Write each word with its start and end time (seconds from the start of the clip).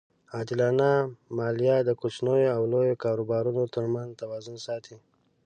عادلانه 0.35 0.89
مالیه 1.37 1.77
د 1.83 1.89
کوچنیو 2.01 2.53
او 2.55 2.61
لویو 2.73 3.01
کاروبارونو 3.03 3.63
ترمنځ 3.75 4.09
توازن 4.21 4.55
ساتي. 4.67 4.95